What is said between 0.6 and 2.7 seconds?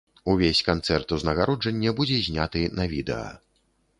канцэрт-узнагароджанне будзе зняты